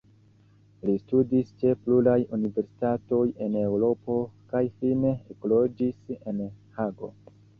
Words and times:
Li 0.89 0.93
studis 1.01 1.51
ĉe 1.63 1.73
pluraj 1.81 2.15
universitatoj 2.37 3.21
en 3.47 3.59
Eŭropo 3.63 4.17
kaj 4.53 4.61
fine 4.79 5.11
ekloĝis 5.35 6.17
en 6.33 6.43
Hago. 6.79 7.11